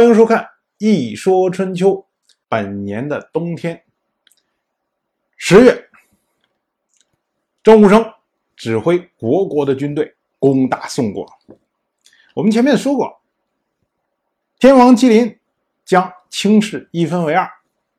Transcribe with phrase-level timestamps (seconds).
[0.00, 0.42] 欢迎收看
[0.78, 1.90] 《一说春秋》。
[2.48, 3.84] 本年的冬天，
[5.36, 5.90] 十月，
[7.62, 8.10] 郑武生
[8.56, 11.30] 指挥国国的军队攻打宋国。
[12.32, 13.20] 我们前面说过，
[14.58, 15.38] 天王麒麟
[15.84, 17.46] 将卿士一分为二，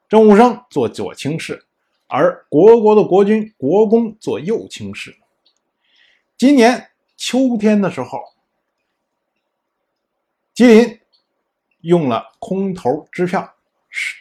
[0.10, 1.64] 郑武生做左卿士，
[2.08, 5.16] 而国国的国君国公做右卿士。
[6.36, 8.20] 今年秋天的时候，
[10.56, 11.01] 吉林。
[11.82, 13.54] 用了空头支票，
[13.90, 14.16] 是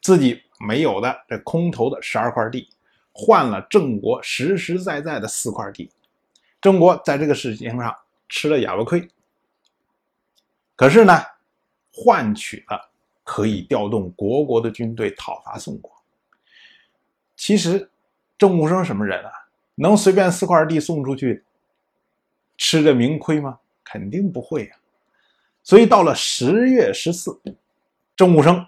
[0.00, 2.68] 自己没有的这空头的十二块地，
[3.12, 5.90] 换了郑国实实在在的四块地。
[6.60, 7.94] 郑国在这个事情上
[8.28, 9.08] 吃了哑巴亏，
[10.76, 11.12] 可是呢，
[11.92, 12.90] 换取了
[13.22, 15.92] 可以调动国国的军队讨伐宋国。
[17.36, 17.90] 其实，
[18.38, 19.30] 郑武生什么人啊？
[19.74, 21.44] 能随便四块地送出去，
[22.56, 23.58] 吃着明亏吗？
[23.82, 24.76] 肯定不会呀。
[25.64, 27.40] 所以到了十月十四，
[28.14, 28.64] 郑武生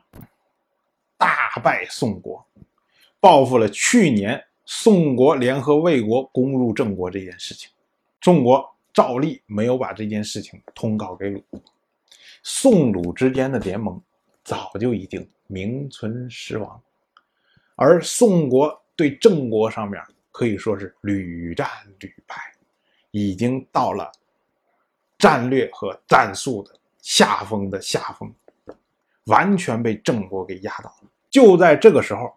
[1.19, 2.45] 大败宋国，
[3.20, 7.70] 报复了去年宋国联合魏国攻入郑国这件事情。
[8.22, 11.44] 宋国照例没有把这件事情通告给鲁，
[12.42, 14.02] 宋鲁之间的联盟
[14.42, 16.83] 早就已经名存实亡，
[17.74, 20.02] 而宋国对郑国上面
[20.33, 21.69] 可以说是屡战
[22.00, 22.36] 屡败，
[23.11, 24.11] 已经到了
[25.19, 26.74] 战略和战术的。
[27.06, 28.34] 下风的下风，
[29.26, 31.08] 完全被郑国给压倒了。
[31.30, 32.34] 就在这个时候，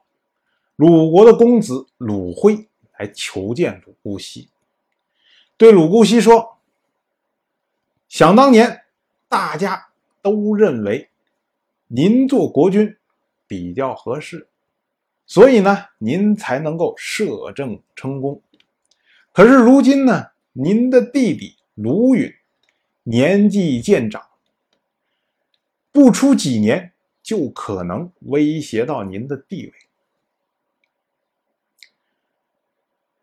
[0.76, 4.48] 鲁国的公子鲁辉来求见鲁姑息，
[5.58, 6.60] 对鲁姑息说
[8.08, 8.84] ：“想当年，
[9.28, 9.90] 大家
[10.22, 11.10] 都认为
[11.88, 12.96] 您做国君
[13.48, 14.48] 比较合适，
[15.26, 18.40] 所以呢，您才能够摄政成功。
[19.34, 22.32] 可是如今呢，您的弟弟鲁允
[23.02, 24.24] 年纪渐长。”
[25.92, 29.74] 不出几年，就可能威胁到您的地位。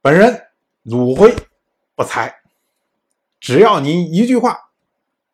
[0.02, 0.48] 本人
[0.82, 1.34] 鲁辉
[1.94, 2.40] 不才，
[3.40, 4.70] 只要您一句话，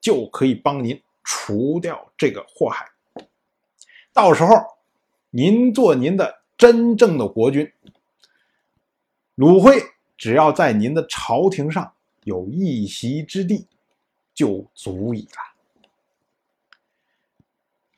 [0.00, 2.90] 就可以帮您除掉这个祸害。
[4.12, 4.54] 到时候，
[5.30, 7.72] 您做您的真正的国君，
[9.34, 9.82] 鲁辉
[10.16, 13.66] 只要在您的朝廷上有一席之地，
[14.34, 15.51] 就足以了。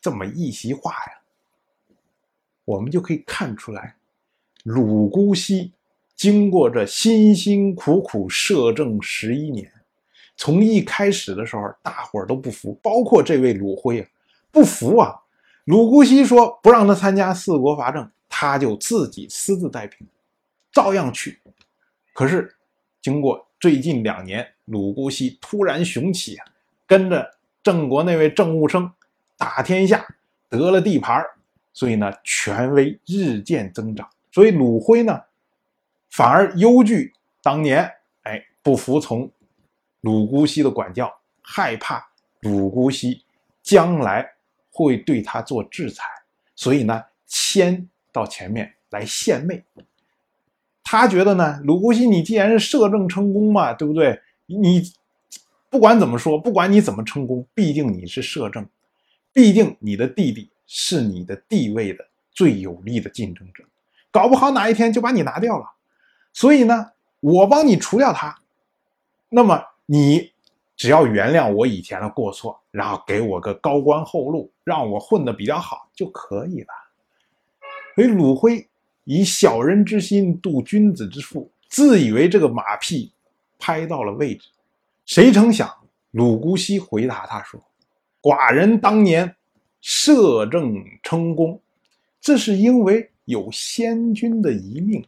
[0.04, 1.97] 这么一席话呀，
[2.66, 3.97] 我们就可以看出来，
[4.65, 5.72] 鲁姑息
[6.15, 9.72] 经过这辛辛苦苦摄政十一年，
[10.37, 14.06] 从一开始的时候，大伙儿都不服，包括这位鲁辉啊，
[14.53, 15.22] 不服啊。
[15.65, 20.06] 鲁姑息说不让他参加四国伐郑，他就自己私自带兵，
[20.71, 21.41] 照样去。
[22.12, 22.54] 可是
[23.00, 26.44] 经过最近两年，鲁姑息突然雄起啊，
[26.86, 28.92] 跟着郑国那位郑务生。
[29.37, 30.06] 打天下
[30.49, 31.25] 得了地盘
[31.72, 34.09] 所以呢权威日渐增长。
[34.33, 35.21] 所以鲁辉呢
[36.11, 37.12] 反而忧惧
[37.43, 37.91] 当年，
[38.22, 39.31] 哎，不服从
[40.00, 41.12] 鲁姑息的管教，
[41.43, 42.06] 害怕
[42.41, 43.25] 鲁姑息
[43.62, 44.28] 将来
[44.71, 46.05] 会对他做制裁，
[46.55, 49.65] 所以呢先到前面来献媚。
[50.83, 54.21] 他觉得呢，鲁姑息你既然是摄政成功嘛，对不对？
[54.47, 54.83] 你
[55.71, 58.65] 不管怎么说，不管你怎么成功，毕竟你是摄政。
[59.34, 63.65] 毕竟你的弟弟是你的地位的最有力的竞争者，
[64.11, 65.67] 搞不好哪一天就把你拿掉了。
[66.33, 68.39] 所以呢，我帮你除掉他，
[69.28, 70.33] 那么你
[70.77, 76.69] 只要原谅我以前的过错，然后给我个高官厚禄，让我混得比较好就可以了。
[77.97, 78.69] 所以鲁辉
[79.03, 83.12] 以小人之心度君子之腹，自以为这个马屁
[83.59, 84.49] 拍到了位置，
[85.06, 85.69] 谁成想
[86.12, 87.61] 鲁姑息回答他说。
[88.24, 89.36] 寡人当年
[89.82, 91.60] 摄政称功，
[92.22, 95.04] 这是因为有先君的遗命。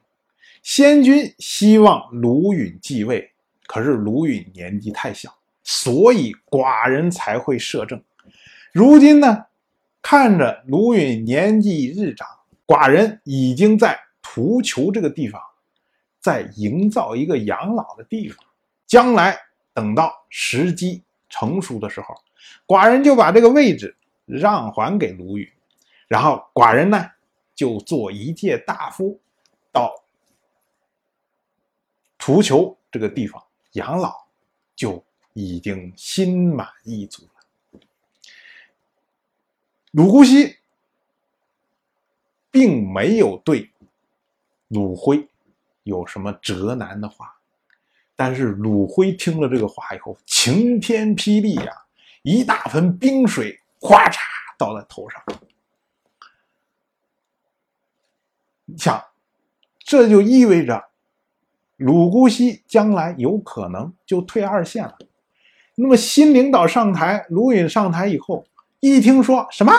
[0.62, 3.32] 先君希望卢允继位，
[3.66, 7.98] 可是卢允年纪太小，所以寡人才会摄政。
[8.70, 9.46] 如今呢，
[10.02, 12.28] 看着卢允年纪日长，
[12.66, 15.40] 寡人已经在图求这个地方，
[16.20, 18.44] 在营造一个养老的地方。
[18.86, 19.34] 将来
[19.72, 22.14] 等到时机成熟的时候。
[22.66, 25.48] 寡人就把这个位置让还给卢允，
[26.08, 27.10] 然后寡人呢
[27.54, 29.20] 就做一介大夫，
[29.72, 29.94] 到
[32.18, 34.26] 图求这个地方养老，
[34.74, 37.80] 就已经心满意足了。
[39.92, 40.56] 鲁姑息
[42.50, 43.70] 并没有对
[44.68, 45.26] 鲁辉
[45.84, 47.38] 有什么责难的话，
[48.16, 51.85] 但是鲁辉听了这个话以后，晴天霹雳呀！
[52.26, 54.18] 一大盆冰水，咵嚓
[54.58, 55.22] 倒在头上。
[58.64, 59.00] 你想，
[59.78, 60.88] 这就意味着
[61.76, 64.98] 鲁姑息将来有可能就退二线了。
[65.76, 68.44] 那么新领导上台，鲁允上台以后，
[68.80, 69.72] 一听说什么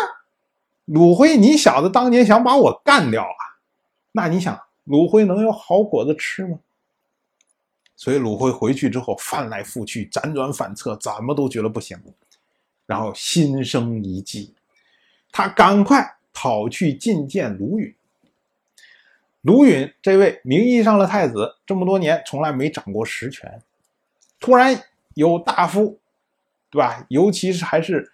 [0.86, 3.60] 鲁辉，你小子当年想把我干掉啊？
[4.14, 6.60] 那你想，鲁辉能有好果子吃吗？
[7.98, 12.02] 所以鲁辉回去之后，翻来覆去，辗转反侧，怎么都觉得不行，
[12.88, 14.56] 然后心生一计，
[15.32, 17.94] 他赶快跑去觐见卢允。
[19.42, 23.62] 卢允这位名义上的太子，这么多年从来没掌过实权，
[24.40, 26.00] 突然有大夫，
[26.72, 27.06] 对吧？
[27.10, 28.12] 尤其是还是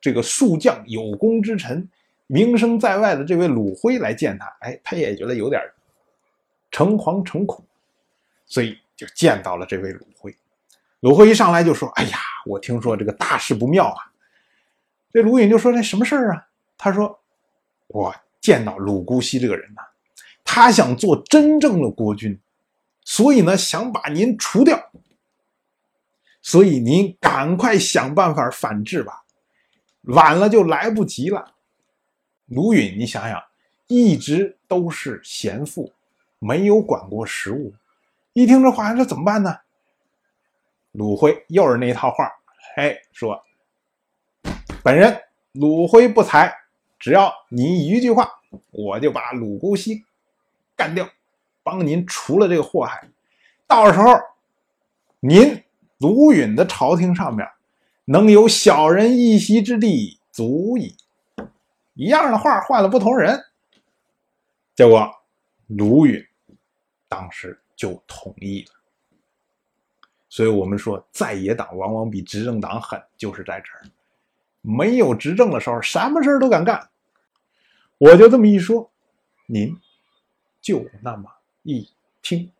[0.00, 1.88] 这个数将有功之臣，
[2.26, 5.60] 名声在外的这位鲁辉来见他，哎，他也觉得有点
[6.70, 7.64] 诚惶诚恐，
[8.46, 10.32] 所以就见到了这位鲁辉。
[11.00, 14.12] 鲁辉一上来就说：“哎呀，我听说这个大事不妙啊！”
[15.12, 16.46] 这鲁允就说：“这什么事儿啊？”
[16.78, 17.20] 他说
[17.88, 19.82] ：“我见到鲁姑息这个人呢。”
[20.44, 22.36] 他想做真正的国君，
[23.04, 24.90] 所以呢，想把您除掉。
[26.42, 29.24] 所以您赶快想办法反制吧，
[30.04, 31.54] 晚了就来不及了。
[32.46, 33.40] 卢允，你想想，
[33.86, 35.92] 一直都是贤妇，
[36.38, 37.74] 没有管过食物。
[38.32, 39.58] 一听这话，这怎么办呢？
[40.92, 42.30] 鲁辉又是那一套话，
[42.74, 43.40] 嘿，说
[44.82, 45.22] ：“本人
[45.52, 46.52] 鲁辉不才，
[46.98, 48.28] 只要你一句话，
[48.70, 50.04] 我就把鲁姑息。”
[50.74, 51.08] 干掉，
[51.62, 53.08] 帮您除了这个祸害，
[53.66, 54.18] 到时候
[55.20, 55.62] 您
[55.98, 57.46] 卢允的朝廷上面
[58.06, 60.96] 能有小人一席之地足矣。
[61.94, 63.38] 一样的话换了不同人，
[64.74, 65.08] 结果
[65.66, 66.26] 卢允
[67.08, 68.79] 当时就同意了。
[70.30, 73.84] 所以我们说，在野党往往比执政党狠，就是在这儿。
[74.62, 76.88] 没有执政的时候，什么事儿都敢干。
[77.98, 78.90] 我就这么一说，
[79.46, 79.78] 您。
[80.62, 81.24] 就那么
[81.62, 81.88] 一
[82.20, 82.52] 听，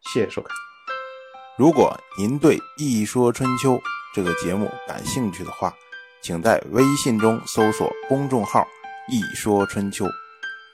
[0.00, 0.50] 谢谢收看。
[1.58, 3.72] 如果您对《一说春秋》
[4.14, 5.74] 这个节目感兴趣的话，
[6.22, 8.64] 请在微信中搜索公众号
[9.10, 10.06] “一说春秋”，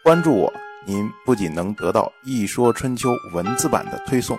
[0.04, 0.52] 关注我。
[0.86, 4.38] 您不仅能得到《一说春秋》文字版的推送，